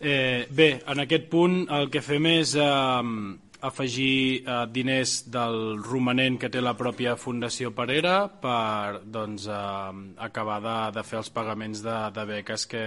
[0.00, 3.08] Eh, bé, en aquest punt el que fem és eh,
[3.68, 10.56] afegir eh, diners del romanent que té la pròpia Fundació Parera per doncs, eh, acabar
[10.64, 12.84] de, de fer els pagaments de, de beques que,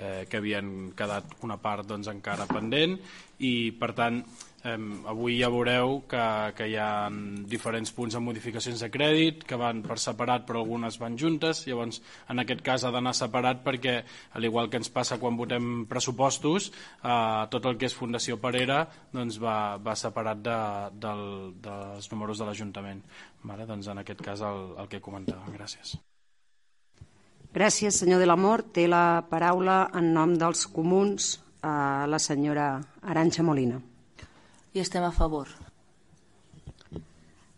[0.00, 2.96] eh, que havien quedat una part doncs, encara pendent
[3.44, 4.22] i per tant
[4.60, 4.76] Eh,
[5.08, 6.22] avui ja veureu que,
[6.56, 7.08] que hi ha
[7.48, 11.62] diferents punts de modificacions de crèdit que van per separat però algunes van juntes.
[11.68, 13.96] Llavors en aquest cas ha d'anar separat perquè
[14.36, 18.82] al igual que ens passa quan votem pressupostos eh, tot el que és Fundació Parera
[19.14, 20.60] doncs va, va separat de,
[21.00, 21.26] del,
[21.64, 23.02] dels números de l'Ajuntament.
[23.40, 23.64] Vale?
[23.64, 25.96] doncs en aquest cas el, el que comentava gràcies.
[27.54, 33.46] Gràcies senyor de l'Amor té la paraula en nom dels comuns eh, la senyora Aranxa
[33.46, 33.80] Molina
[34.72, 35.48] i estem a favor.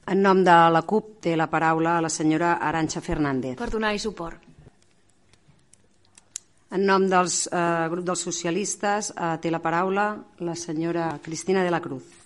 [0.07, 3.57] En nom de la CUP té la paraula la senyora Aranxa Fernández.
[3.59, 4.49] Per donar-hi suport.
[6.73, 7.61] En nom dels eh,
[7.93, 10.07] grup dels socialistes eh, té la paraula
[10.41, 12.23] la senyora Cristina de la Cruz.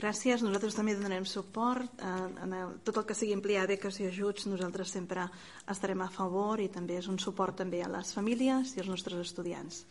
[0.00, 0.40] Gràcies.
[0.40, 2.12] Nosaltres també donarem suport a,
[2.44, 4.46] a tot el que sigui ampliar beques i ajuts.
[4.48, 5.26] Nosaltres sempre
[5.68, 9.20] estarem a favor i també és un suport també a les famílies i als nostres
[9.26, 9.82] estudiants.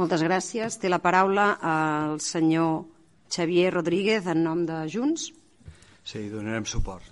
[0.00, 0.78] Moltes gràcies.
[0.80, 2.86] Té la paraula el senyor
[3.28, 5.26] Xavier Rodríguez en nom de Junts.
[6.08, 7.04] Sí, donarem suport.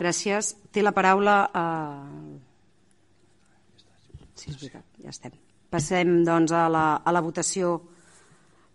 [0.00, 0.54] Gràcies.
[0.72, 1.34] Té la paraula...
[1.52, 2.38] Eh...
[4.40, 5.36] Sí, és veritat, ja estem.
[5.70, 7.74] Passem doncs a la, a la votació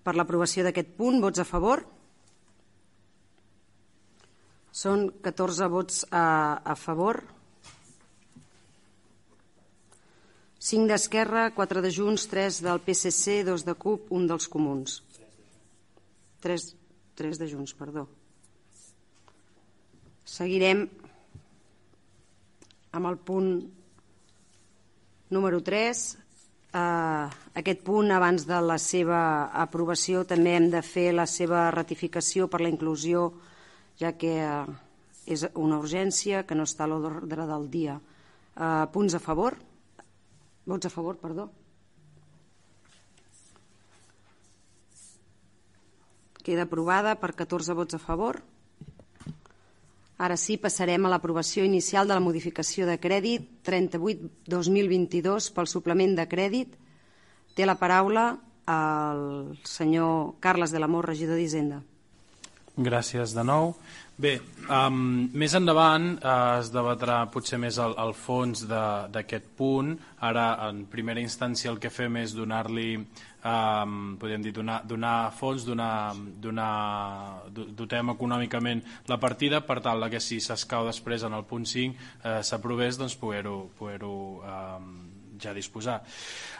[0.05, 1.17] per l'aprovació d'aquest punt.
[1.25, 1.81] Vots a favor?
[4.77, 6.27] Són 14 vots a,
[6.61, 7.23] a favor.
[10.67, 14.97] 5 d'Esquerra, 4 de Junts, 3 del PSC, 2 de CUP, 1 dels Comuns.
[16.43, 16.63] 3,
[17.15, 18.03] 3 de Junts, perdó.
[20.27, 20.81] Seguirem
[22.99, 23.53] amb el punt
[25.31, 26.03] número 3.
[26.17, 27.29] Uh, eh,
[27.63, 29.21] aquest punt, abans de la seva
[29.63, 33.29] aprovació, també hem de fer la seva ratificació per la inclusió,
[33.95, 34.67] ja que uh,
[35.23, 37.95] és una urgència que no està a l'ordre del dia.
[38.57, 39.55] Uh, punts a favor?
[40.67, 41.47] Vots a favor, perdó.
[46.43, 48.41] Queda aprovada per 14 vots a favor.
[50.17, 56.25] Ara sí, passarem a l'aprovació inicial de la modificació de crèdit 38-2022 pel suplement de
[56.27, 56.73] crèdit.
[57.55, 58.31] Té la paraula
[58.67, 61.79] el senyor Carles de l'Amor, regidor d'Hisenda.
[62.77, 63.71] Gràcies de nou.
[64.17, 64.31] Bé,
[64.73, 69.91] um, més endavant uh, es debatrà potser més el, el fons d'aquest punt.
[70.25, 75.67] Ara, en primera instància, el que fem és donar-li, um, podríem dir, donar, donar fons,
[75.69, 76.71] donar, donar,
[77.53, 82.39] dotem econòmicament la partida per tal que si s'escau després en el punt 5 uh,
[82.41, 85.06] s'aprovés, doncs poder-ho poder, -ho, um,
[85.41, 86.01] ja disposar.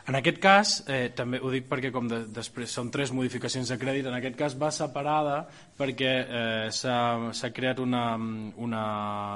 [0.08, 3.78] En aquest cas, eh, també ho dic perquè com de, després són tres modificacions de
[3.80, 5.42] crèdit, en aquest cas va separada
[5.78, 8.06] perquè eh, s'ha creat una,
[8.64, 8.86] una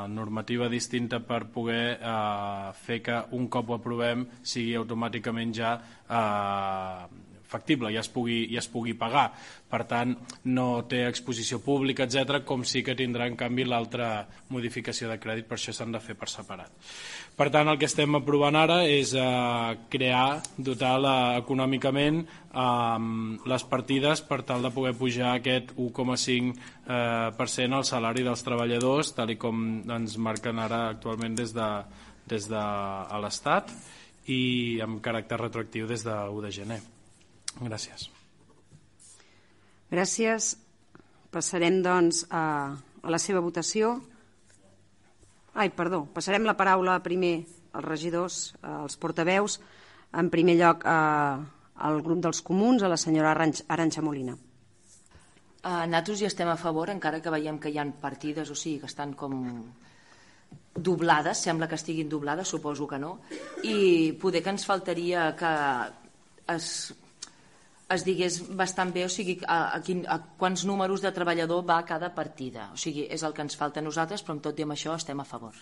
[0.08, 5.76] normativa distinta per poder eh, fer que un cop ho aprovem sigui automàticament ja
[6.08, 9.28] eh, factible i es pugui, i es pugui pagar.
[9.72, 10.16] Per tant,
[10.52, 15.48] no té exposició pública, etc, com sí que tindrà en canvi l'altra modificació de crèdit,
[15.48, 16.72] per això s'han de fer per separat.
[17.38, 23.00] Per tant, el que estem aprovant ara és eh, crear, dotar -la econòmicament eh,
[23.54, 26.54] les partides per tal de poder pujar aquest 1,5%
[26.88, 31.70] eh, al salari dels treballadors, tal i com ens marquen ara actualment des de,
[32.28, 32.64] des de
[33.24, 33.72] l'Estat
[34.28, 36.82] i amb caràcter retroactiu des de 1 de gener.
[37.60, 38.08] Gràcies.
[39.92, 40.54] Gràcies.
[41.32, 42.44] Passarem, doncs, a,
[43.04, 43.98] a la seva votació.
[45.54, 47.42] Ai, perdó, passarem la paraula primer
[47.74, 49.60] als regidors, als portaveus.
[50.16, 54.38] En primer lloc, al grup dels comuns, a la senyora Aranxa Molina.
[55.62, 58.80] Uh, nosaltres hi estem a favor, encara que veiem que hi ha partides, o sigui,
[58.82, 59.36] que estan com
[60.74, 63.12] doblades, sembla que estiguin doblades, suposo que no,
[63.64, 65.52] i poder que ens faltaria que
[66.56, 66.68] es
[67.94, 71.78] es digués bastant bé, o sigui, a, a, quin, a quants números de treballador va
[71.82, 72.70] a cada partida.
[72.74, 74.96] O sigui, és el que ens falta a nosaltres, però amb tot i amb això
[74.96, 75.58] estem a favor.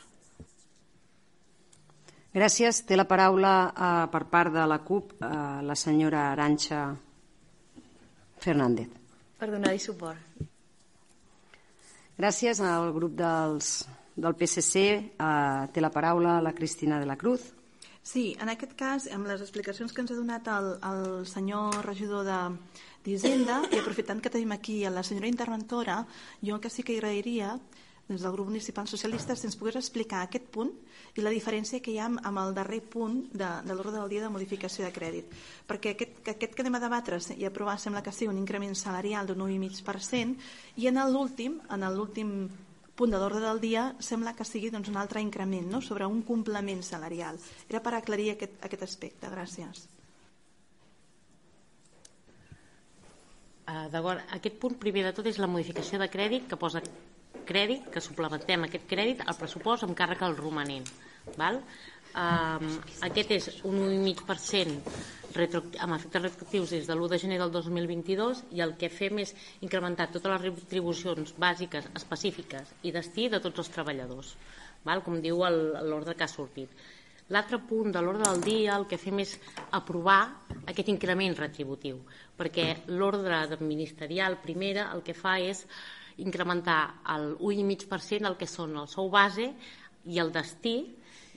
[2.34, 2.84] Gràcies.
[2.86, 5.30] Té la paraula eh, per part de la CUP eh,
[5.66, 6.84] la senyora Aranxa
[8.40, 8.94] Fernández.
[9.40, 10.46] Per donar-hi suport.
[12.20, 14.84] Gràcies al grup dels, del PSC.
[15.00, 17.48] Eh, té la paraula la Cristina de la Cruz.
[18.02, 22.26] Sí, en aquest cas, amb les explicacions que ens ha donat el, el senyor regidor
[23.04, 26.00] d'Hisenda, i aprofitant que tenim aquí la senyora interventora,
[26.42, 27.60] jo que sí que agrairia
[28.10, 30.72] des del grup municipal socialista, si ens pogués explicar aquest punt
[31.14, 34.24] i la diferència que hi ha amb el darrer punt de, de l'ordre del dia
[34.24, 35.36] de modificació de crèdit.
[35.70, 39.30] Perquè aquest, aquest que anem a debatre i aprovar sembla que sigui un increment salarial
[39.30, 42.34] d'un 9,5% i en l'últim, en l'últim
[43.00, 45.80] punt de del dia sembla que sigui doncs, un altre increment no?
[45.82, 47.40] sobre un complement salarial.
[47.70, 49.30] Era per aclarir aquest, aquest aspecte.
[49.32, 49.86] Gràcies.
[53.70, 56.82] Uh, D'acord, aquest punt primer de tot és la modificació de crèdit que posa
[57.50, 60.90] crèdit, que suplementem aquest crèdit al pressupost amb càrrec al romanent.
[61.38, 61.62] Val?
[62.18, 64.82] Um, aquest és un 1,5%
[65.86, 69.36] amb efectes retroactius des de l'1 de gener del 2022 i el que fem és
[69.62, 74.34] incrementar totes les retribucions bàsiques, específiques i destí de tots els treballadors,
[74.84, 75.04] val?
[75.06, 76.74] com diu l'ordre que ha sortit.
[77.30, 79.36] L'altre punt de l'ordre del dia el que fem és
[79.78, 80.22] aprovar
[80.66, 82.02] aquest increment retributiu,
[82.36, 85.62] perquè l'ordre ministerial primera el que fa és
[86.18, 89.54] incrementar el 1,5% el que són el sou base
[90.06, 90.78] i el destí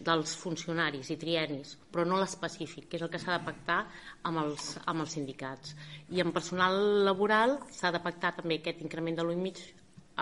[0.03, 3.83] dels funcionaris i trienis, però no l'específic, que és el que s'ha de pactar
[4.29, 5.77] amb els, amb els sindicats.
[6.11, 6.75] I en personal
[7.07, 9.71] laboral s'ha de pactar també aquest increment de l'1,5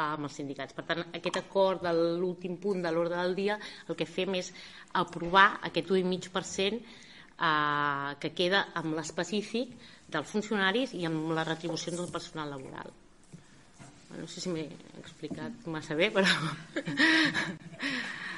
[0.00, 0.76] amb els sindicats.
[0.76, 3.56] Per tant, aquest acord de l'últim punt de l'ordre del dia
[3.88, 4.52] el que fem és
[5.00, 9.74] aprovar aquest 1,5% eh, que queda amb l'específic
[10.10, 12.92] dels funcionaris i amb les retribucions del personal laboral.
[14.10, 14.66] No sé si m'he
[15.00, 16.26] explicat massa bé, però...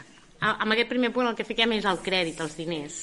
[0.43, 2.97] amb aquest primer punt el que fiquem és el crèdit, els diners.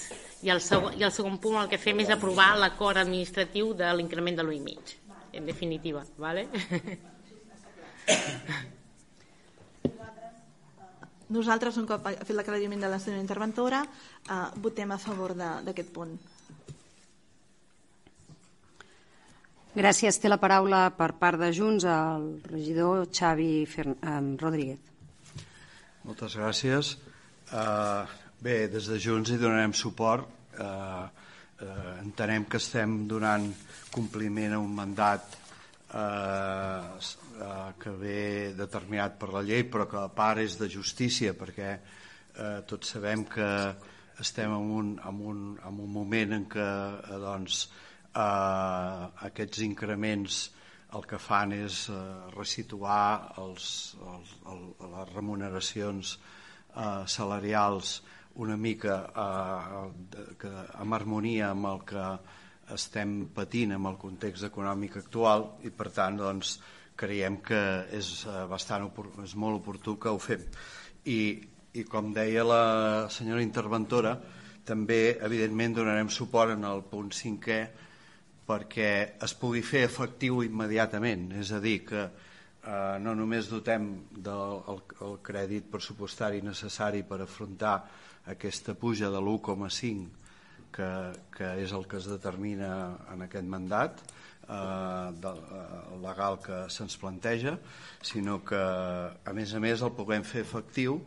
[0.43, 3.87] I el, segon, i el segon punt el que fem és aprovar l'acord administratiu de
[3.95, 4.95] l'increment de l'1,5,
[5.39, 6.01] en definitiva.
[6.17, 6.47] ¿vale?
[11.35, 15.91] Nosaltres, un cop ha fet l'aclariment de la senyora interventora, eh, votem a favor d'aquest
[15.95, 16.17] punt.
[19.79, 20.17] Gràcies.
[20.19, 23.95] Té la paraula per part de Junts el regidor Xavi Fern
[24.41, 24.79] Rodríguez.
[26.07, 26.97] Moltes gràcies.
[27.49, 28.05] Uh,
[28.37, 30.27] bé, des de Junts hi donarem suport.
[30.53, 31.07] Uh,
[31.65, 33.47] uh, entenem que estem donant
[33.89, 35.33] compliment a un mandat
[35.97, 36.93] uh,
[37.41, 41.71] eh, que ve determinat per la llei però que a part és de justícia perquè
[41.73, 43.49] eh, tots sabem que
[44.21, 47.63] estem en un, en un, en un moment en què eh, doncs,
[48.13, 50.41] eh, aquests increments
[50.93, 52.01] el que fan és eh,
[52.35, 56.38] resituar els, els, el, les remuneracions eh,
[57.09, 57.99] salarials
[58.39, 62.03] una mica eh, que, en harmonia amb el que
[62.73, 66.59] estem patint amb el context econòmic actual i per tant doncs,
[66.99, 67.61] creiem que
[67.95, 68.89] és, eh, bastant,
[69.23, 70.43] és molt oportú que ho fem.
[71.05, 71.19] I,
[71.73, 72.63] i com deia la
[73.11, 74.17] senyora interventora,
[74.65, 77.59] també evidentment donarem suport en el punt cinquè
[78.49, 78.91] perquè
[79.21, 82.07] es pugui fer efectiu immediatament, és a dir, que
[82.69, 87.75] eh, no només dotem del el, crèdit pressupostari necessari per afrontar
[88.29, 90.07] aquesta puja de l'1,5
[90.75, 90.89] que,
[91.33, 92.71] que és el que es determina
[93.13, 94.03] en aquest mandat,
[94.45, 97.57] eh, de, eh, legal que se'ns planteja,
[98.01, 100.99] sinó que, a més a més, el puguem fer efectiu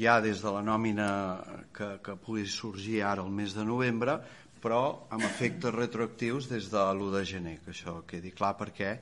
[0.00, 1.10] ja des de la nòmina
[1.76, 4.18] que, que pugui sorgir ara el mes de novembre,
[4.62, 8.96] però amb efectes retroactius des de l'1 de gener, que això quedi clar perquè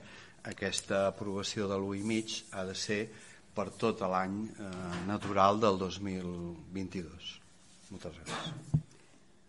[0.45, 3.01] aquesta aprovació de l'1,5 ha de ser
[3.55, 4.71] per tot l'any eh,
[5.07, 7.31] natural del 2022.
[7.91, 8.83] Moltes gràcies.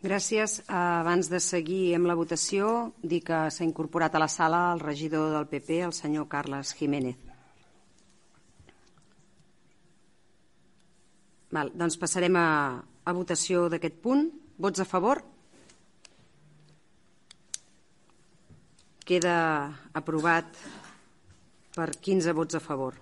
[0.06, 0.52] Gràcies.
[0.70, 5.32] Abans de seguir amb la votació, dir que s'ha incorporat a la sala el regidor
[5.34, 7.16] del PP, el senyor Carles Jiménez.
[11.50, 12.48] Val, doncs passarem a,
[12.82, 14.28] a votació d'aquest punt.
[14.62, 15.22] Vots a favor?
[19.06, 19.36] Queda
[19.94, 20.58] aprovat
[21.76, 22.96] per 15 vots a favor.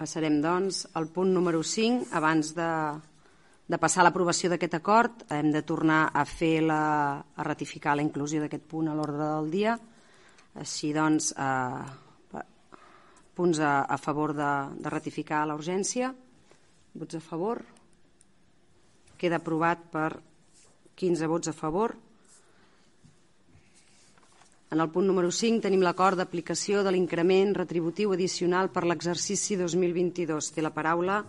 [0.00, 2.70] Passarem, doncs, al punt número 5, abans de
[3.70, 8.40] de passar l'aprovació d'aquest acord, hem de tornar a fer la, a ratificar la inclusió
[8.42, 9.76] d'aquest punt a l'ordre del dia.
[10.58, 12.40] Així doncs, eh,
[13.38, 16.10] punts a, a favor de, de ratificar la urgència.
[16.98, 17.62] Vots a favor.
[19.20, 20.08] Queda aprovat per
[20.98, 21.94] 15 vots a favor.
[24.70, 30.52] En el punt número 5 tenim l'acord d'aplicació de l'increment retributiu addicional per l'exercici 2022.
[30.54, 31.24] Té la paraula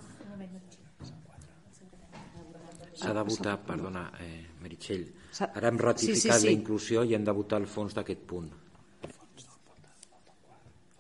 [3.02, 5.08] S'ha de votar, perdona, eh, Meritxell.
[5.42, 6.46] Ara hem ratificat sí, sí, sí.
[6.46, 8.52] la inclusió i hem de votar el fons d'aquest punt.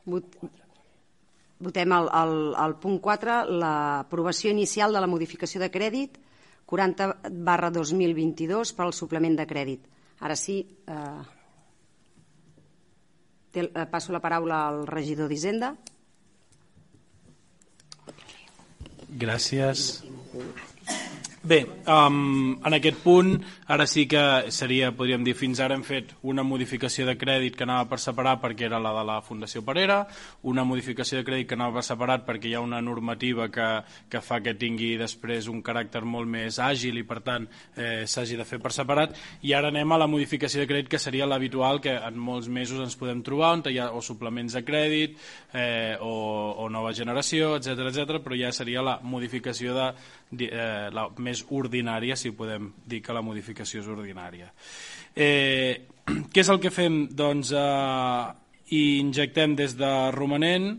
[0.09, 0.37] Vot,
[1.61, 2.33] votem el, el,
[2.63, 6.17] el punt 4, l'aprovació inicial de la modificació de crèdit
[6.71, 7.11] 40
[7.51, 9.85] barra 2022 per al suplement de crèdit.
[10.25, 10.57] Ara sí,
[10.87, 11.40] eh, eh,
[13.53, 15.75] Eh, passo la paraula al regidor d'Hisenda.
[19.11, 20.03] Gràcies.
[21.43, 23.31] Bé, um, en aquest punt,
[23.65, 27.65] ara sí que seria, podríem dir, fins ara hem fet una modificació de crèdit que
[27.65, 30.03] anava per separar perquè era la de la Fundació Parera,
[30.45, 33.69] una modificació de crèdit que anava per separat perquè hi ha una normativa que,
[34.05, 38.37] que fa que tingui després un caràcter molt més àgil i per tant eh, s'hagi
[38.37, 41.81] de fer per separat, i ara anem a la modificació de crèdit que seria l'habitual
[41.81, 45.17] que en molts mesos ens podem trobar, on hi ha o suplements de crèdit
[45.57, 46.13] eh, o,
[46.61, 49.89] o nova generació, etc etc, però ja seria la modificació de,
[50.39, 54.51] eh, la més ordinària, si podem dir que la modificació és ordinària.
[55.15, 55.87] Eh,
[56.31, 57.03] què és el que fem?
[57.11, 58.23] Doncs eh,
[58.77, 60.71] injectem des de romanent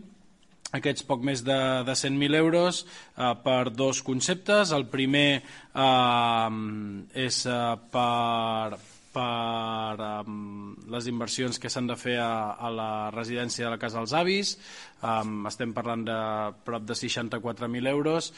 [0.73, 4.73] aquests poc més de, de 100.000 euros eh, per dos conceptes.
[4.73, 6.49] El primer eh,
[7.25, 7.59] és eh,
[7.93, 8.79] per,
[9.13, 10.52] per um,
[10.93, 14.53] les inversions que s'han de fer a, a la residència de la Casa dels Avis.
[15.03, 16.19] Um, estem parlant de
[16.63, 18.31] prop de 64.000 euros.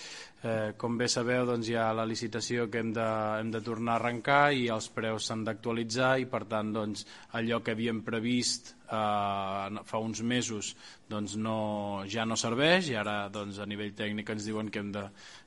[0.45, 3.05] Eh, com bé sabeu, doncs, hi ha la licitació que hem de,
[3.39, 7.05] hem de tornar a arrencar i els preus s'han d'actualitzar i, per tant, doncs,
[7.39, 10.73] allò que havíem previst eh, fa uns mesos
[11.09, 14.91] doncs no, ja no serveix i ara doncs, a nivell tècnic ens diuen que hem
[14.95, 15.05] de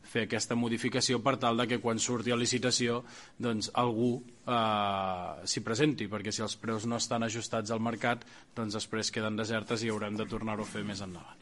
[0.08, 3.02] fer aquesta modificació per tal de que quan surti a licitació
[3.38, 4.12] doncs, algú
[4.46, 8.24] eh, s'hi presenti, perquè si els preus no estan ajustats al mercat,
[8.56, 11.36] doncs després queden desertes i haurem de tornar-ho a fer més endavant.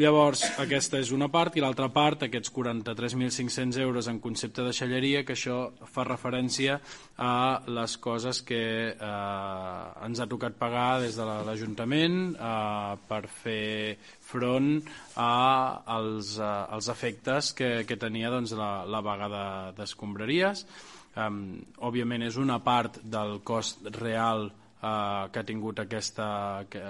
[0.00, 5.20] Llavors, aquesta és una part, i l'altra part, aquests 43.500 euros en concepte de xalleria,
[5.28, 5.56] que això
[5.92, 6.78] fa referència
[7.20, 7.32] a
[7.68, 8.62] les coses que
[8.94, 13.98] eh, ens ha tocat pagar des de l'Ajuntament eh, per fer
[14.30, 14.70] front
[15.20, 15.34] a
[15.98, 19.28] els, a, eh, als efectes que, que tenia doncs, la, la vaga
[19.76, 20.64] d'escombraries.
[20.64, 21.42] De, um,
[21.90, 24.48] òbviament és una part del cost real
[24.82, 26.28] eh, que ha tingut aquesta,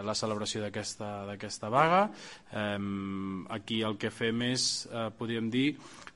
[0.07, 2.05] la celebració d'aquesta vaga.
[2.53, 2.79] Eh,
[3.59, 5.69] aquí el que fem és, eh, podríem dir,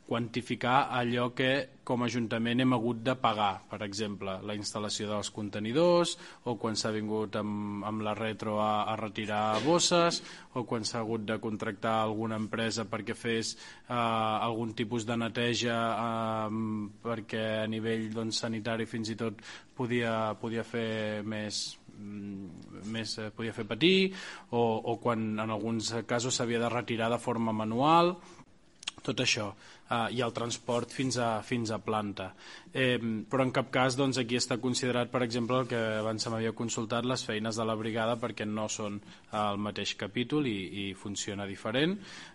[0.07, 5.31] quantificar allò que com a Ajuntament hem hagut de pagar, per exemple, la instal·lació dels
[5.33, 10.21] contenidors o quan s'ha vingut amb, amb la retro a, a retirar bosses
[10.55, 15.79] o quan s'ha hagut de contractar alguna empresa perquè fes eh, algun tipus de neteja
[15.93, 16.61] eh,
[17.05, 19.41] perquè a nivell doncs, sanitari fins i tot
[19.77, 21.65] podia, podia fer més
[21.97, 24.13] mm, més eh, podia fer patir
[24.53, 28.17] o, o quan en alguns casos s'havia de retirar de forma manual.
[29.05, 29.51] Tot això
[29.91, 32.33] eh, i el transport fins a, fins a planta.
[32.75, 32.99] Eh,
[33.31, 36.55] però en cap cas doncs, aquí està considerat, per exemple, el que abans se m'havia
[36.59, 38.99] consultat, les feines de la brigada perquè no són
[39.31, 41.95] al mateix capítol i, i funciona diferent.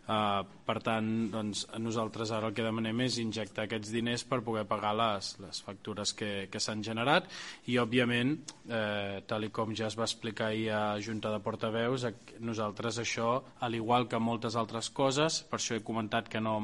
[0.09, 4.65] Eh, per tant, doncs, nosaltres ara el que demanem és injectar aquests diners per poder
[4.69, 7.27] pagar les, les factures que, que s'han generat
[7.67, 8.35] i, òbviament,
[8.69, 12.07] eh, tal i com ja es va explicar ahir a Junta de Portaveus,
[12.39, 16.55] nosaltres això, al igual que moltes altres coses, per això he comentat que no,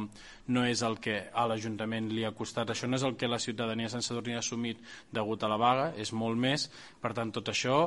[0.47, 3.39] no és el que a l'Ajuntament li ha costat, això no és el que la
[3.39, 4.81] ciutadania sense dormir ha assumit
[5.13, 6.67] degut a la vaga, és molt més,
[7.01, 7.79] per tant tot això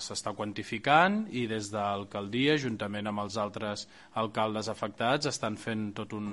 [0.00, 3.86] s'està quantificant i des de l'alcaldia, juntament amb els altres
[4.22, 6.32] alcaldes afectats, estan fent tot un,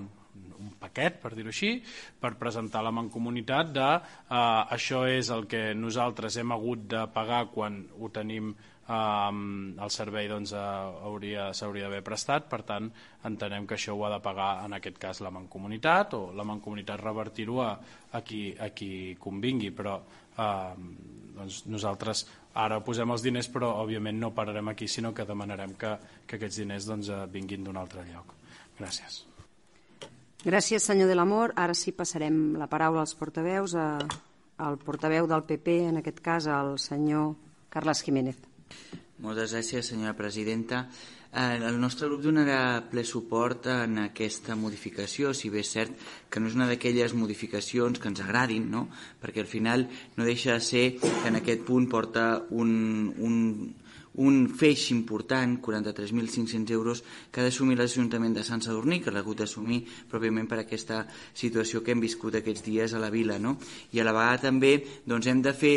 [0.59, 1.73] un paquet, per dir-ho així,
[2.21, 7.47] per presentar la Mancomunitat de eh, això és el que nosaltres hem hagut de pagar
[7.53, 8.55] quan ho tenim
[8.87, 12.89] um, el servei doncs, s'hauria doncs, d'haver prestat, per tant
[13.27, 17.01] entenem que això ho ha de pagar en aquest cas la Mancomunitat o la Mancomunitat
[17.01, 17.71] revertir-ho a,
[18.11, 20.91] a, qui, a qui convingui, però um,
[21.37, 22.25] doncs nosaltres
[22.57, 25.93] ara posem els diners però òbviament no pararem aquí sinó que demanarem que,
[26.25, 28.33] que aquests diners doncs, eh, vinguin d'un altre lloc.
[28.79, 29.23] Gràcies.
[30.45, 31.53] Gràcies, senyor de l'Amor.
[31.57, 33.97] Ara sí passarem la paraula als portaveus, a,
[34.57, 37.33] al portaveu del PP, en aquest cas, al senyor
[37.73, 38.37] Carles Jiménez.
[39.23, 40.83] Moltes gràcies, senyora presidenta.
[41.33, 46.39] Eh, el nostre grup donarà ple suport en aquesta modificació, si bé és cert que
[46.39, 48.87] no és una d'aquelles modificacions que ens agradin, no?
[49.21, 52.71] perquè al final no deixa de ser que en aquest punt porta un,
[53.17, 53.35] un,
[54.17, 59.43] un feix important, 43.500 euros, que ha d'assumir l'Ajuntament de Sant Sadurní, que l'ha hagut
[59.43, 61.03] d'assumir pròpiament per aquesta
[61.37, 63.37] situació que hem viscut aquests dies a la vila.
[63.37, 63.57] No?
[63.93, 64.73] I a la vegada també
[65.05, 65.75] doncs, hem, de, fer,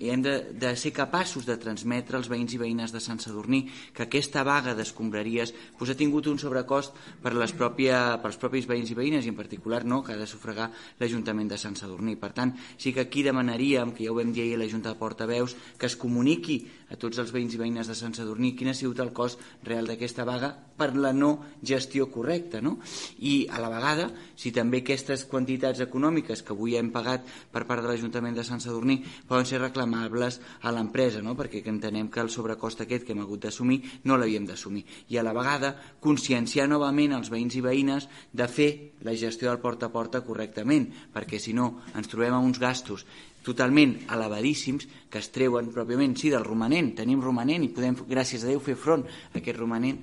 [0.00, 4.06] hem de, de ser capaços de transmetre als veïns i veïnes de Sant Sadurní que
[4.06, 8.98] aquesta vaga d'escombraries pues, ha tingut un sobrecost per les pròpia, pels propis veïns i
[8.98, 12.16] veïnes i en particular no, que ha de sufragar l'Ajuntament de Sant Sadurní.
[12.16, 14.94] Per tant, sí que aquí demanaríem, que ja ho vam dir ahir a la Junta
[14.94, 16.62] de Portaveus, que es comuniqui
[16.94, 19.40] a tots els veïns i veïnes veïnes de Sant Sadurní, quin ha sigut el cost
[19.66, 22.60] real d'aquesta vaga per la no gestió correcta.
[22.62, 22.78] No?
[23.18, 24.06] I a la vegada,
[24.38, 28.62] si també aquestes quantitats econòmiques que avui hem pagat per part de l'Ajuntament de Sant
[28.62, 31.34] Sadurní poden ser reclamables a l'empresa, no?
[31.34, 34.84] perquè entenem que el sobrecost aquest que hem hagut d'assumir no l'havíem d'assumir.
[35.10, 38.70] I a la vegada conscienciar novament els veïns i veïnes de fer
[39.02, 43.06] la gestió del porta a porta correctament, perquè si no ens trobem amb uns gastos
[43.44, 48.50] totalment elevadíssims que es treuen pròpiament, sí, del romanent, tenim romanent i podem, gràcies a
[48.50, 50.00] Déu, fer front a aquest romanent,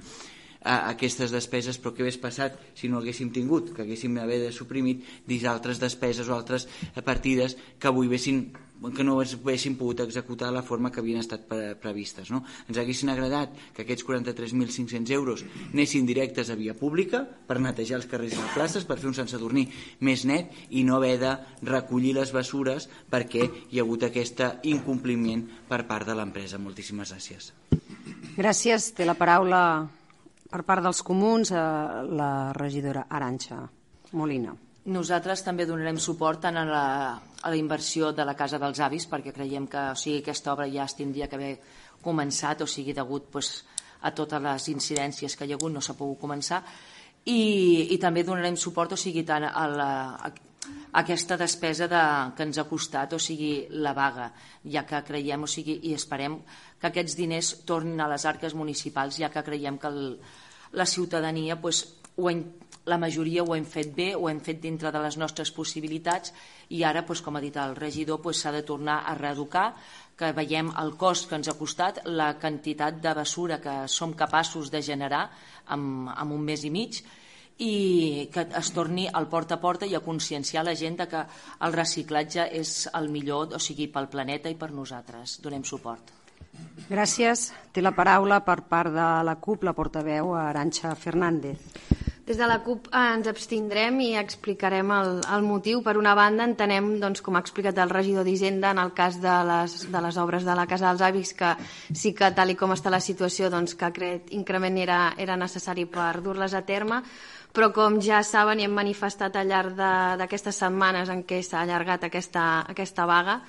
[0.61, 4.51] a aquestes despeses, però què hagués passat si no haguéssim tingut, que haguéssim d'haver de
[4.55, 6.67] suprimit dins altres despeses o altres
[7.05, 8.45] partides que avui vessin
[8.89, 12.31] que no es haguessin pogut executar de la forma que havien estat pre previstes.
[12.33, 12.41] No?
[12.65, 18.09] Ens haguessin agradat que aquests 43.500 euros anessin directes a via pública per netejar els
[18.09, 19.67] carrers i les places, per fer un Sant Sadurní
[20.01, 21.35] més net i no haver de
[21.69, 26.57] recollir les bessures perquè hi ha hagut aquest incompliment per part de l'empresa.
[26.57, 27.53] Moltíssimes gràcies.
[28.33, 28.93] Gràcies.
[28.97, 29.61] Té la paraula
[30.51, 33.63] per part dels comuns la regidora Aranxa
[34.19, 34.53] Molina.
[34.91, 39.05] Nosaltres també donarem suport tant a la, a la inversió de la Casa dels Avis
[39.07, 41.53] perquè creiem que o sigui, aquesta obra ja es tindria que haver
[42.01, 43.61] començat, o sigui, degut pues,
[44.01, 46.63] a totes les incidències que hi ha hagut no s'ha pogut començar
[47.29, 50.31] i, i també donarem suport o sigui, tant a, la, a
[50.99, 52.01] aquesta despesa de,
[52.35, 54.31] que ens ha costat, o sigui, la vaga,
[54.73, 56.39] ja que creiem, o sigui, i esperem
[56.81, 60.01] que aquests diners tornin a les arques municipals, ja que creiem que el,
[60.73, 61.85] la ciutadania pues,
[62.15, 62.35] ho ha
[62.85, 66.33] la majoria ho hem fet bé, ho hem fet dintre de les nostres possibilitats
[66.73, 69.67] i ara, doncs, com ha dit el regidor, s'ha doncs, de tornar a reeducar,
[70.17, 74.71] que veiem el cost que ens ha costat, la quantitat de bessura que som capaços
[74.71, 75.29] de generar
[75.69, 77.01] en, en un mes i mig
[77.61, 81.21] i que es torni al porta a porta i a conscienciar la gent de que
[81.67, 85.37] el reciclatge és el millor, o sigui, pel planeta i per nosaltres.
[85.45, 86.20] Donem suport.
[86.91, 87.49] Gràcies.
[87.71, 91.59] Té la paraula per part de la CUP la portaveu Aranxa Fernández.
[92.31, 95.81] Des de la CUP eh, ens abstindrem i explicarem el, el motiu.
[95.83, 99.33] Per una banda, entenem, doncs, com ha explicat el regidor d'Hisenda, en el cas de
[99.49, 101.55] les, de les obres de la Casa dels Avis, que
[101.91, 105.87] sí que, tal i com està la situació, doncs, que aquest increment era, era necessari
[105.89, 107.01] per dur-les a terme,
[107.51, 109.75] però com ja saben i hem manifestat al llarg
[110.21, 113.41] d'aquestes setmanes en què s'ha allargat aquesta, aquesta vaga,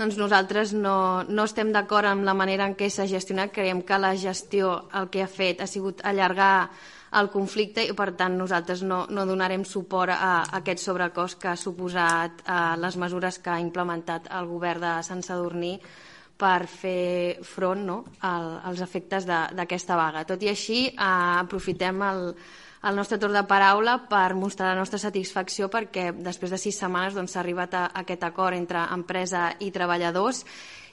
[0.00, 3.52] doncs nosaltres no, no estem d'acord amb la manera en què s'ha gestionat.
[3.52, 6.70] Creiem que la gestió el que ha fet ha sigut allargar
[7.20, 11.50] el conflicte i per tant nosaltres no, no donarem suport a, a aquest sobrecost que
[11.50, 15.74] ha suposat a les mesures que ha implementat el govern de Sant Sadurní
[16.40, 20.24] per fer front no, al, als efectes d'aquesta vaga.
[20.24, 21.10] Tot i així, eh,
[21.42, 22.30] aprofitem el,
[22.82, 27.14] el nostre torn de paraula per mostrar la nostra satisfacció perquè després de sis setmanes
[27.14, 30.44] doncs, s'ha doncs, arribat a, aquest acord entre empresa i treballadors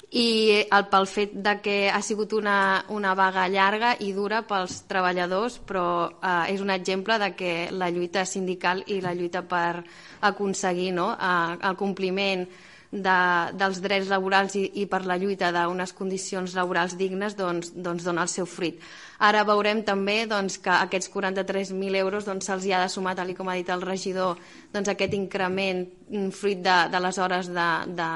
[0.07, 4.85] i el, pel fet de que ha sigut una, una vaga llarga i dura pels
[4.87, 9.83] treballadors, però eh, és un exemple de que la lluita sindical i la lluita per
[10.21, 12.47] aconseguir no, eh, el compliment
[12.91, 13.17] de,
[13.59, 18.23] dels drets laborals i, i per la lluita d'unes condicions laborals dignes doncs, doncs dona
[18.23, 18.79] el seu fruit.
[19.17, 23.49] Ara veurem també doncs, que aquests 43.000 euros doncs, se'ls ha de sumar, tal com
[23.49, 24.37] ha dit el regidor,
[24.73, 28.09] doncs, aquest increment mm, fruit de, de les hores de, de,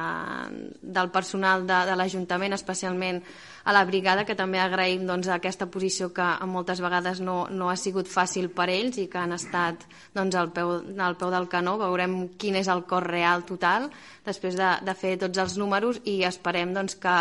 [0.81, 3.23] del personal de, de l'Ajuntament, especialment
[3.63, 7.77] a la brigada, que també agraïm doncs, aquesta posició que moltes vegades no, no ha
[7.77, 11.77] sigut fàcil per ells i que han estat doncs, al, peu, al peu del canó.
[11.81, 13.89] Veurem quin és el cost real total
[14.25, 17.17] després de, de fer tots els números i esperem doncs, que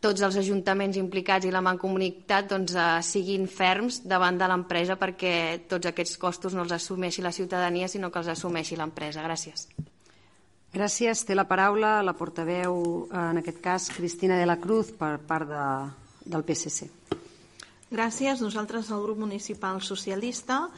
[0.00, 5.68] tots els ajuntaments implicats i la mancomunitat doncs, eh, siguin ferms davant de l'empresa perquè
[5.68, 9.22] tots aquests costos no els assumeixi la ciutadania, sinó que els assumeixi l'empresa.
[9.22, 9.68] Gràcies.
[10.72, 11.24] Gràcies.
[11.26, 15.66] Té la paraula la portaveu, en aquest cas, Cristina de la Cruz, per part de,
[16.30, 16.86] del PSC.
[17.90, 18.40] Gràcies.
[18.40, 20.68] Nosaltres, el grup municipal socialista,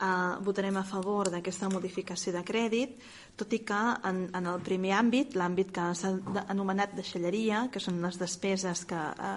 [0.00, 2.96] eh, votarem a favor d'aquesta modificació de crèdit,
[3.38, 6.14] tot i que en, en el primer àmbit, l'àmbit que s'ha
[6.48, 9.36] anomenat deixalleria, que són les despeses que eh,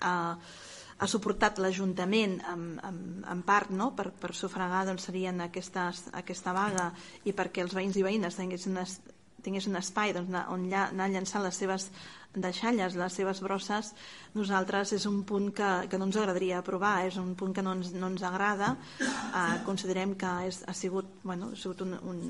[0.00, 0.34] eh,
[0.98, 2.96] ha suportat l'Ajuntament en, en,
[3.30, 3.92] en part no?
[3.94, 6.88] per, per sufragar doncs, serien aquestes, aquesta vaga
[7.24, 8.80] i perquè els veïns i veïnes tinguessin,
[9.42, 11.88] tingués un espai doncs, on anar llançant les seves
[12.34, 13.94] deixalles, les seves brosses,
[14.34, 17.74] nosaltres és un punt que, que no ens agradaria aprovar, és un punt que no
[17.78, 18.74] ens, no ens agrada.
[19.00, 22.22] Eh, considerem que és, ha sigut, bueno, ha sigut un, un,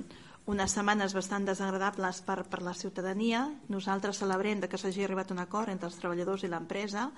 [0.49, 3.45] unes setmanes bastant desagradables per, per la ciutadania.
[3.69, 7.09] Nosaltres celebrem que s'hagi arribat un acord entre els treballadors i l'empresa.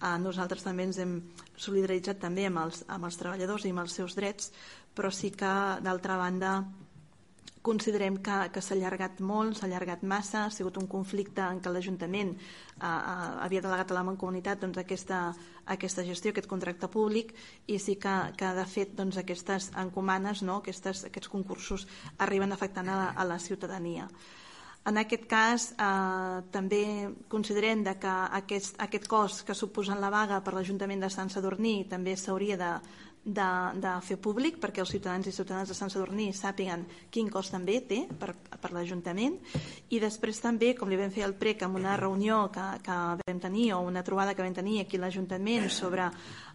[0.00, 1.18] Eh, nosaltres també ens hem
[1.56, 4.50] solidaritzat també amb els, amb els treballadors i amb els seus drets,
[4.94, 5.52] però sí que,
[5.84, 6.56] d'altra banda,
[7.64, 11.72] considerem que, que s'ha allargat molt, s'ha allargat massa, ha sigut un conflicte en què
[11.72, 12.92] l'Ajuntament eh, eh,
[13.46, 15.20] havia delegat a la Mancomunitat doncs, aquesta,
[15.72, 17.32] aquesta gestió, aquest contracte públic,
[17.64, 22.92] i sí que, que de fet doncs, aquestes encomanes, no, aquestes, aquests concursos arriben afectant
[22.92, 24.10] a la, a la ciutadania.
[24.84, 26.84] En aquest cas, eh, també
[27.32, 31.78] considerem de que aquest, aquest cost que suposa la vaga per l'Ajuntament de Sant Sadurní
[31.88, 32.72] també s'hauria de,
[33.24, 33.48] de,
[33.80, 37.78] de fer públic perquè els ciutadans i ciutadanes de Sant Sadurní sàpiguen quin cost també
[37.88, 39.38] té per, per l'Ajuntament.
[39.88, 43.40] I després també, com li vam fer al PREC amb una reunió que, que vam
[43.40, 46.10] tenir o una trobada que vam tenir aquí a l'Ajuntament sobre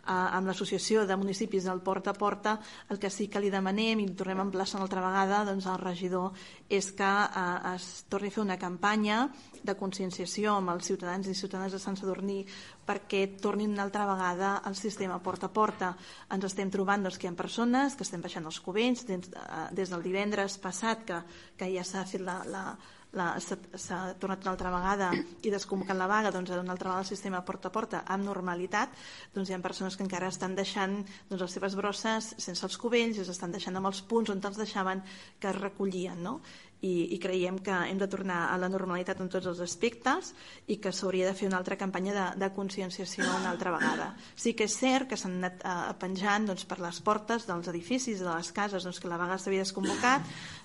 [0.10, 2.58] amb l'Associació de Municipis del Porta a Porta,
[2.90, 5.80] el que sí que li demanem i tornem a emplaçar una altra vegada doncs, al
[5.82, 6.34] regidor
[6.70, 9.28] és que eh, es torni a fer una campanya
[9.64, 12.42] de conscienciació amb els ciutadans i ciutadanes de Sant Sadurní
[12.90, 15.94] perquè tornin una altra vegada al sistema porta a porta.
[16.34, 19.66] Ens estem trobant doncs, que hi ha persones que estem baixant els cubells des, eh,
[19.76, 21.22] des del divendres passat que,
[21.58, 22.64] que ja s'ha fet la, la,
[23.10, 25.10] s'ha tornat una altra vegada
[25.42, 28.94] i desconvocant la vaga doncs, una altra vegada el sistema porta a porta amb normalitat
[29.34, 33.18] doncs hi ha persones que encara estan deixant doncs, les seves brosses sense els cubells
[33.18, 35.02] i estan deixant amb els punts on els deixaven
[35.40, 36.40] que es recollien no?
[36.82, 40.32] I, i creiem que hem de tornar a la normalitat en tots els aspectes
[40.72, 44.14] i que s'hauria de fer una altra campanya de, de conscienciació una altra vegada.
[44.40, 48.24] Sí que és cert que s'han anat eh, penjant doncs, per les portes dels edificis,
[48.24, 50.24] de les cases, doncs, que la vaga s'havia desconvocat,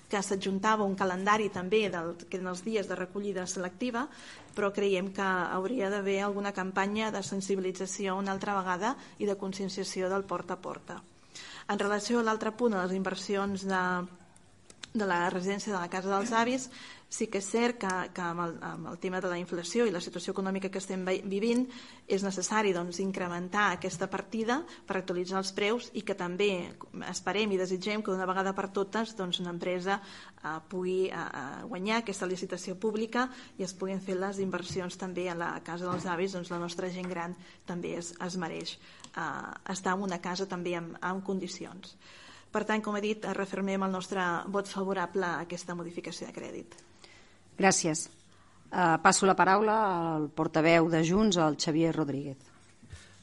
[0.09, 4.05] que s'adjuntava un calendari també del, que eren els dies de recollida selectiva,
[4.55, 10.07] però creiem que hauria d'haver alguna campanya de sensibilització una altra vegada i de conscienciació
[10.09, 11.01] del porta a porta.
[11.67, 13.81] En relació a l'altre punt, a les inversions de,
[14.95, 16.69] de la residència de la Casa dels Avis,
[17.15, 19.93] sí que és cert que, que amb, el, amb el tema de la inflació i
[19.93, 21.65] la situació econòmica que estem vivint
[22.07, 26.49] és necessari doncs, incrementar aquesta partida per actualitzar els preus i que també
[27.11, 31.23] esperem i desitgem que d'una vegada per totes doncs, una empresa eh, pugui eh,
[31.69, 33.29] guanyar aquesta licitació pública
[33.59, 36.91] i es puguin fer les inversions també a la Casa dels Avis, doncs la nostra
[36.91, 38.77] gent gran també es, es mereix
[39.15, 39.25] eh,
[39.71, 41.95] estar en una casa també en, en condicions.
[42.55, 46.77] Per tant, com he dit, refermem el nostre vot favorable a aquesta modificació de crèdit.
[47.59, 48.05] Gràcies.
[48.71, 49.75] Uh, passo la paraula
[50.15, 52.39] al portaveu de Junts, al Xavier Rodríguez.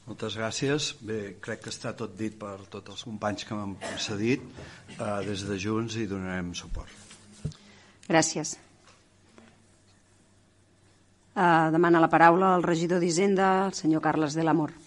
[0.05, 0.91] Moltes gràcies.
[1.01, 4.45] Bé, crec que està tot dit per tots els companys que m'han precedit.
[4.99, 6.93] Uh, des de Junts hi donarem suport.
[8.05, 8.53] Gràcies.
[11.33, 14.77] Uh, demana la paraula al regidor d'Hisenda, el senyor Carles de l'Amor.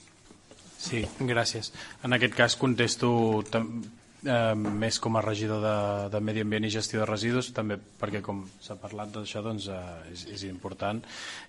[0.79, 1.73] Sí, gràcies.
[2.07, 3.11] En aquest cas contesto
[4.27, 5.77] eh, més com a regidor de,
[6.13, 10.13] de Medi Ambient i Gestió de Residus, també perquè com s'ha parlat d'això doncs, eh,
[10.13, 11.01] és, és important.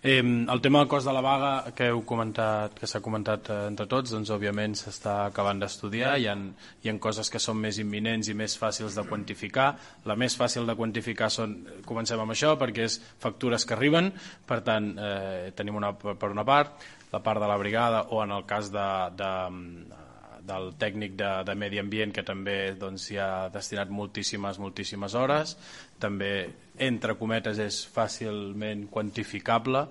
[0.02, 3.60] Eh, el tema del cost de la vaga que heu comentat, que s'ha comentat eh,
[3.72, 8.30] entre tots, doncs òbviament s'està acabant d'estudiar, hi, hi ha coses que són més imminents
[8.32, 9.72] i més fàcils de quantificar.
[10.08, 14.12] La més fàcil de quantificar són, comencem amb això, perquè és factures que arriben,
[14.48, 18.34] per tant eh, tenim una, per una part, la part de la brigada o en
[18.36, 19.32] el cas de, de
[20.48, 25.56] del tècnic de, de medi ambient que també doncs, hi ha destinat moltíssimes, moltíssimes hores.
[26.00, 26.32] També,
[26.90, 29.86] entre cometes, és fàcilment quantificable,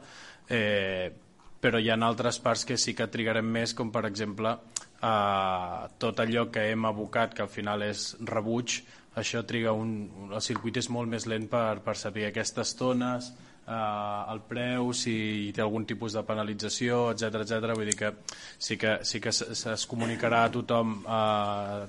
[0.48, 1.12] eh,
[1.60, 4.54] però hi ha altres parts que sí que trigarem més, com per exemple
[5.02, 8.80] eh, tot allò que hem abocat, que al final és rebuig,
[9.16, 13.32] això triga un, el circuit és molt més lent per, per saber aquestes tones,
[13.66, 15.16] eh, el preu, si
[15.54, 17.74] té algun tipus de penalització, etc etc.
[17.74, 18.12] Vull dir que
[18.58, 21.20] sí que, sí que es comunicarà a tothom, a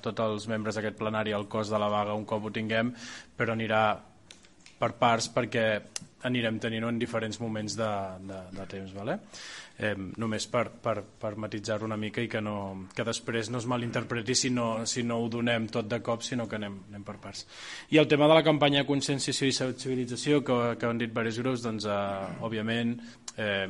[0.04, 2.94] tots els membres d'aquest plenari, el cost de la vaga un cop ho tinguem,
[3.38, 3.84] però anirà
[4.78, 5.68] per parts perquè
[6.28, 7.94] anirem tenint en diferents moments de,
[8.30, 8.94] de, de temps.
[8.98, 9.20] Vale?
[9.78, 13.68] Eh, només per, per, per matitzar una mica i que, no, que després no es
[13.70, 17.20] malinterpreti si no, si no ho donem tot de cop, sinó que anem, anem per
[17.22, 17.46] parts.
[17.94, 21.44] I el tema de la campanya de conscienciació i sensibilització que, que han dit diversos
[21.44, 22.98] grups, doncs, eh, òbviament,
[23.38, 23.70] eh,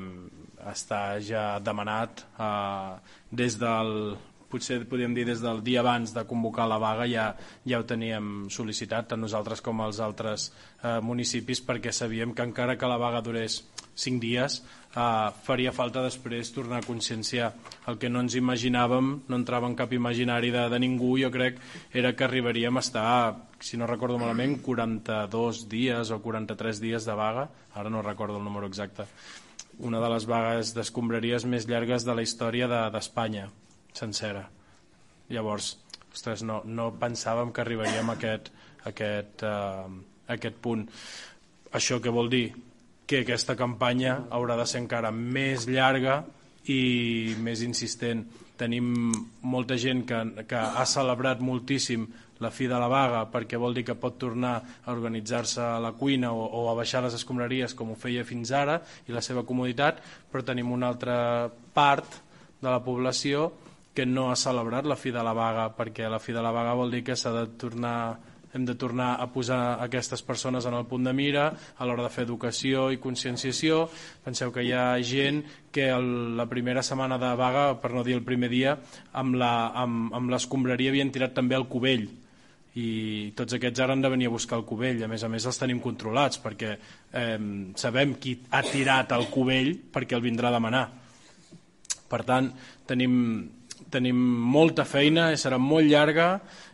[0.72, 2.96] està ja demanat eh,
[3.44, 3.94] des del
[4.52, 7.28] potser podríem dir des del dia abans de convocar la vaga ja,
[7.68, 10.52] ja ho teníem sol·licitat tant nosaltres com els altres
[10.84, 13.62] eh, municipis perquè sabíem que encara que la vaga durés
[13.98, 14.62] 5 dies
[14.96, 17.52] eh, faria falta després tornar a conscienciar
[17.88, 21.60] el que no ens imaginàvem no entrava en cap imaginari de, de ningú jo crec
[21.92, 23.12] era que arribaríem a estar
[23.60, 28.44] si no recordo malament 42 dies o 43 dies de vaga ara no recordo el
[28.44, 29.06] número exacte.
[29.78, 33.46] Una de les vagues d'escombraries més llargues de la història d'Espanya.
[33.46, 33.67] de,
[33.98, 34.46] sencera.
[35.34, 35.74] Llavors,
[36.14, 38.52] ostres, no, no pensàvem que arribaríem a aquest,
[38.84, 39.90] a aquest, uh,
[40.28, 40.88] a aquest punt.
[41.78, 42.48] Això què vol dir?
[43.08, 46.22] Que aquesta campanya haurà de ser encara més llarga
[46.72, 48.26] i més insistent.
[48.58, 49.12] Tenim
[49.46, 52.08] molta gent que, que ha celebrat moltíssim
[52.44, 55.94] la fi de la vaga perquè vol dir que pot tornar a organitzar-se a la
[55.98, 59.46] cuina o, o a baixar les escombraries com ho feia fins ara i la seva
[59.48, 61.18] comoditat, però tenim una altra
[61.74, 62.20] part
[62.62, 63.52] de la població
[63.98, 66.76] que no ha celebrat la fi de la vaga perquè la fi de la vaga
[66.78, 67.98] vol dir que s'ha de tornar
[68.54, 72.12] hem de tornar a posar aquestes persones en el punt de mira a l'hora de
[72.14, 73.86] fer educació i conscienciació.
[74.24, 78.16] Penseu que hi ha gent que el, la primera setmana de vaga, per no dir
[78.18, 78.78] el primer dia,
[79.14, 79.36] amb
[80.32, 82.08] l'escombraria havien tirat també el cubell.
[82.78, 85.04] I tots aquests ara han de venir a buscar el cubell.
[85.04, 87.38] A més a més els tenim controlats perquè eh,
[87.76, 90.86] sabem qui ha tirat el cubell perquè el vindrà a demanar.
[92.08, 92.52] Per tant
[92.88, 93.14] tenim,
[93.94, 94.18] tenim
[94.54, 96.28] molta feina serà molt llarga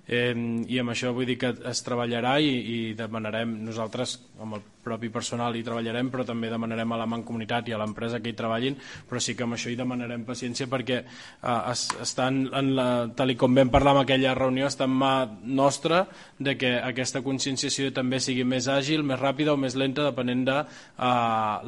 [0.08, 0.34] eh,
[0.68, 5.08] i amb això vull dir que es treballarà i, i demanarem nosaltres amb el propi
[5.08, 8.76] personal hi treballarem però també demanarem a la Mancomunitat i a l'empresa que hi treballin
[9.10, 13.32] però sí que amb això hi demanarem paciència perquè eh, es, estan en la, tal
[13.40, 15.14] com vam parlar en aquella reunió està en mà
[15.44, 16.04] nostra
[16.38, 20.58] de que aquesta conscienciació també sigui més àgil, més ràpida o més lenta depenent de
[20.60, 21.08] eh,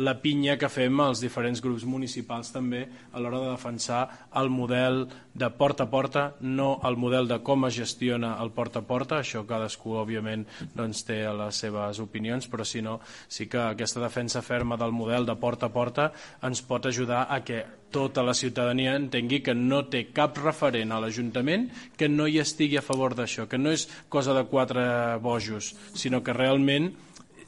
[0.10, 4.04] la pinya que fem als diferents grups municipals també a l'hora de defensar
[4.36, 8.82] el model de porta a porta, no el model de com es gestiona el porta
[8.82, 13.62] a porta, això cadascú òbviament doncs, té les seves opinions, però si no sí que
[13.62, 16.12] aquesta defensa ferma del model de porta a porta
[16.44, 17.64] ens pot ajudar a que
[17.96, 22.80] tota la ciutadania entengui que no té cap referent a l'Ajuntament que no hi estigui
[22.80, 24.84] a favor d'això, que no és cosa de quatre
[25.24, 26.92] bojos, sinó que realment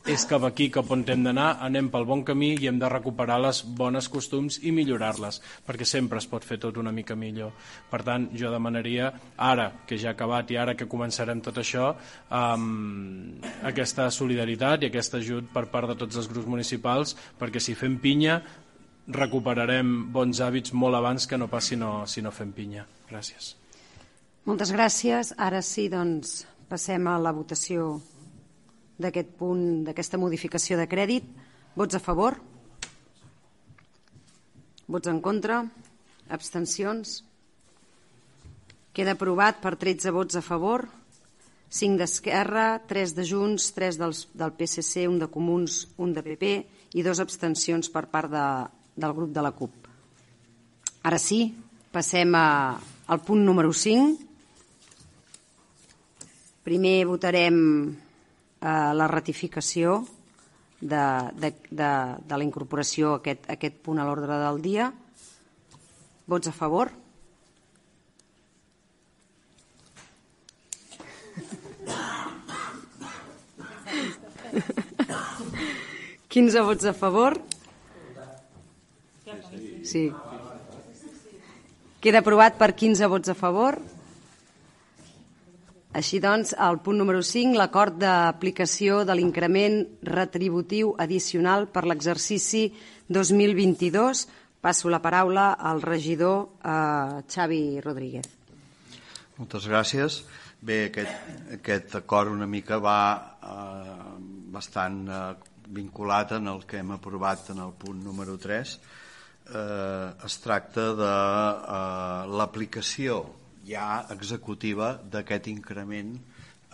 [0.07, 3.35] és cap aquí cap on hem d'anar, anem pel bon camí i hem de recuperar
[3.43, 7.51] les bones costums i millorar-les, perquè sempre es pot fer tot una mica millor.
[7.91, 11.91] Per tant, jo demanaria, ara que ja ha acabat i ara que començarem tot això,
[12.31, 13.35] um,
[13.67, 17.99] aquesta solidaritat i aquest ajut per part de tots els grups municipals, perquè si fem
[17.99, 18.39] pinya
[19.11, 22.87] recuperarem bons hàbits molt abans que no passi no, si no fem pinya.
[23.11, 23.57] Gràcies.
[24.47, 25.35] Moltes gràcies.
[25.35, 27.97] Ara sí, doncs, passem a la votació
[28.97, 31.25] d'aquest punt, d'aquesta modificació de crèdit.
[31.77, 32.39] Vots a favor?
[34.87, 35.61] Vots en contra?
[36.33, 37.21] Abstencions?
[38.97, 40.87] Queda aprovat per 13 vots a favor,
[41.69, 46.51] 5 d'Esquerra, 3 de Junts, 3 dels, del PSC, 1 de Comuns, 1 de PP
[46.97, 48.45] i dos abstencions per part de,
[48.95, 49.75] del grup de la CUP.
[51.03, 51.51] Ara sí,
[51.91, 52.47] passem a,
[53.05, 54.15] al punt número 5.
[56.65, 57.61] Primer votarem
[58.61, 60.03] eh, la ratificació
[60.81, 61.03] de,
[61.41, 61.89] de, de,
[62.27, 64.91] de la incorporació a aquest, a aquest punt a l'ordre del dia.
[66.27, 66.91] Vots a favor?
[76.27, 77.39] Quinze vots a favor?
[79.87, 80.11] Sí.
[82.03, 83.79] Queda aprovat per 15 vots a favor.
[85.97, 92.67] Així doncs, el punt número 5, l'acord d'aplicació de l'increment retributiu addicional per l'exercici
[93.09, 94.27] 2022.
[94.61, 98.29] Passo la paraula al regidor eh, Xavi Rodríguez.
[99.39, 100.19] Moltes gràcies.
[100.61, 102.99] Bé, aquest, aquest acord una mica va
[103.41, 103.97] eh,
[104.53, 105.23] bastant eh,
[105.79, 108.77] vinculat en el que hem aprovat en el punt número 3.
[109.49, 113.21] Eh, es tracta de eh, l'aplicació
[113.67, 116.15] ja executiva d'aquest increment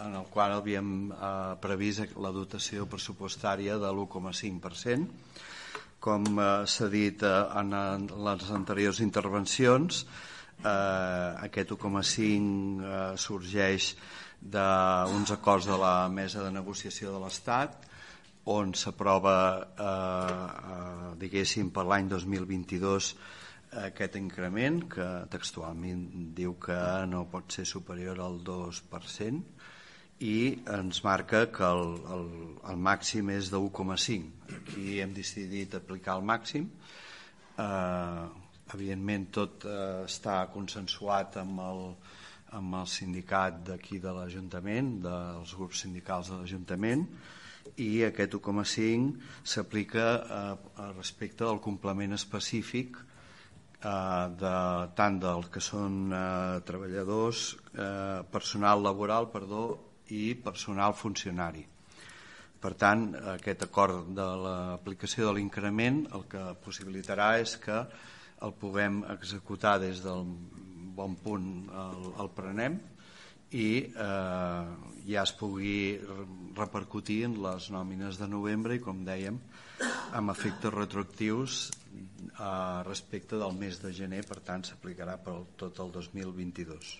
[0.03, 5.07] en el qual havíem eh, previst la dotació pressupostària de l'1,5%.
[6.03, 10.03] Com eh, s'ha dit eh, en, en les anteriors intervencions,
[10.63, 13.93] eh, aquest 1,5 eh, sorgeix
[14.43, 17.89] d'uns acords de la mesa de negociació de l'Estat
[18.45, 19.37] on s'aprova,
[19.79, 23.13] eh, eh, diguéssim, per l'any 2022
[23.81, 26.03] aquest increment, que textualment
[26.37, 26.77] diu que
[27.09, 29.41] no pot ser superior al 2%,
[30.23, 30.35] i
[30.77, 31.83] ens marca que el,
[32.15, 32.27] el,
[32.71, 34.55] el màxim és de 1,5.
[34.59, 36.69] Aquí hem decidit aplicar el màxim.
[37.59, 38.23] Eh,
[38.73, 41.83] evidentment tot eh, està consensuat amb el,
[42.59, 47.07] amb el sindicat d'aquí de l'Ajuntament, dels grups sindicals de l'Ajuntament,
[47.79, 50.53] i aquest 1,5 s'aplica eh,
[50.93, 52.99] respecte al complement específic
[53.83, 54.55] de,
[54.95, 57.43] tant del que són eh, treballadors,
[57.75, 59.65] eh, personal laboral perdó,
[60.13, 61.63] i personal funcionari.
[62.63, 67.81] Per tant, aquest acord de l'aplicació de l'increment el que possibilitarà és que
[68.43, 70.23] el puguem executar des del
[70.95, 72.77] bon punt el, el prenem
[73.53, 74.63] i eh,
[75.09, 75.99] ja es pugui
[76.57, 79.39] repercutir en les nòmines de novembre i, com dèiem,
[80.13, 81.59] amb efectes retroactius
[82.39, 86.95] eh, respecte del mes de gener, per tant s'aplicarà per tot el 2022.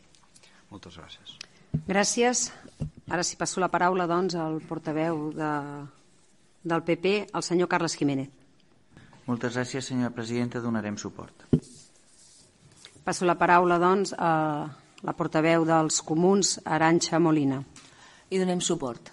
[0.71, 1.35] Moltes gràcies.
[1.87, 2.47] Gràcies.
[3.09, 5.51] Ara si passo la paraula doncs, al portaveu de,
[6.63, 8.29] del PP, el senyor Carles Jiménez.
[9.25, 10.61] Moltes gràcies, senyora presidenta.
[10.61, 11.45] Donarem suport.
[13.03, 14.31] Passo la paraula, doncs, a
[15.03, 17.61] la portaveu dels comuns, Aranxa Molina.
[18.31, 19.11] I donem suport.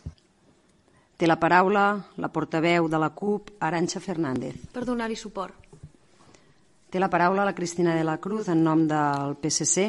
[1.21, 1.83] Té la paraula
[2.17, 4.55] la portaveu de la CUP, Aranxa Fernández.
[4.73, 5.53] Per donar-hi suport.
[6.89, 9.85] Té la paraula la Cristina de la Cruz en nom del PSC.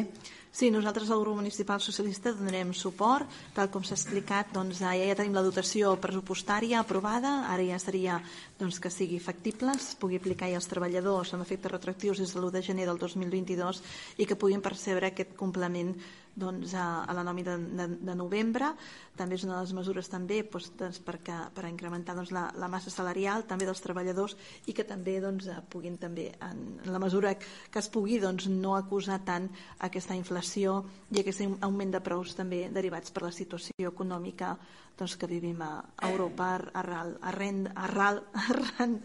[0.52, 3.24] Sí, nosaltres al grup municipal socialista donarem suport,
[3.56, 8.18] tal com s'ha explicat, doncs, ja, ja tenim la dotació pressupostària aprovada, ara ja seria
[8.60, 12.42] doncs, que sigui factible, es pugui aplicar ja als treballadors amb efectes retractius des de
[12.42, 13.80] l'1 de gener del 2022
[14.20, 15.96] i que puguin percebre aquest complement
[16.34, 18.72] doncs, a, a la nòmina de, de, de novembre.
[19.16, 22.68] També és una de les mesures també doncs, doncs, perquè, per incrementar doncs, la, la
[22.72, 27.80] massa salarial també dels treballadors i que també doncs, puguin també, en, la mesura que
[27.80, 29.50] es pugui, doncs, no acusar tant
[29.84, 30.80] aquesta inflació
[31.12, 34.56] i aquest augment de preus també derivats per la situació econòmica
[34.98, 35.74] doncs, que vivim a
[36.08, 38.98] Europa arran, arran, arran, arran,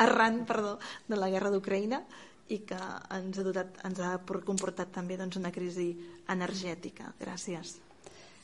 [0.00, 2.04] arran perdó, de la guerra d'Ucraïna
[2.50, 2.78] i que
[3.14, 5.92] ens ha, dotat, ens ha comportat també doncs, una crisi
[6.30, 7.12] energètica.
[7.20, 7.76] Gràcies.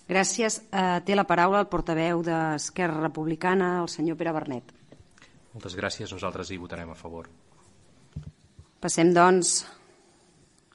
[0.06, 0.60] Gràcies.
[0.70, 4.70] Eh, té la paraula el portaveu d'Esquerra Republicana, el senyor Pere Bernet.
[5.56, 6.12] Moltes gràcies.
[6.12, 7.26] Nosaltres hi votarem a favor.
[8.80, 9.64] Passem, doncs,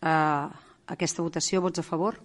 [0.02, 0.50] a
[0.92, 1.62] aquesta votació.
[1.62, 2.18] Vots a favor?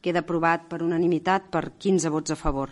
[0.00, 2.70] Queda aprovat per unanimitat per 15 vots a favor.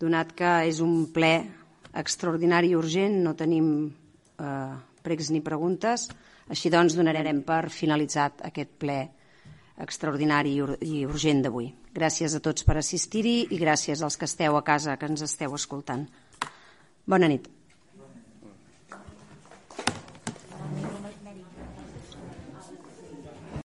[0.00, 1.36] Donat que és un ple
[1.96, 6.08] extraordinari i urgent, no tenim eh, pregs ni preguntes.
[6.52, 9.00] Així doncs, donarem per finalitzat aquest ple
[9.82, 10.54] extraordinari
[10.86, 11.68] i urgent d'avui.
[11.96, 15.54] Gràcies a tots per assistir-hi i gràcies als que esteu a casa que ens esteu
[15.58, 16.06] escoltant.
[17.06, 17.55] Bona nit.